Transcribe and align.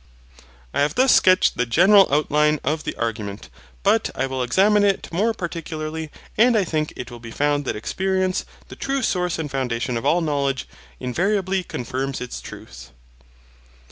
I 0.73 0.81
have 0.81 0.95
thus 0.95 1.13
sketched 1.13 1.57
the 1.57 1.67
general 1.67 2.07
outline 2.11 2.59
of 2.63 2.85
the 2.85 2.95
argument, 2.95 3.49
but 3.83 4.09
I 4.15 4.25
will 4.25 4.41
examine 4.41 4.83
it 4.83 5.07
more 5.11 5.31
particularly, 5.31 6.09
and 6.39 6.57
I 6.57 6.63
think 6.63 6.91
it 6.95 7.11
will 7.11 7.19
be 7.19 7.29
found 7.29 7.65
that 7.65 7.75
experience, 7.75 8.43
the 8.69 8.75
true 8.75 9.03
source 9.03 9.37
and 9.37 9.51
foundation 9.51 9.97
of 9.97 10.03
all 10.07 10.21
knowledge, 10.21 10.67
invariably 10.99 11.61
confirms 11.63 12.19
its 12.19 12.41
truth. 12.41 12.89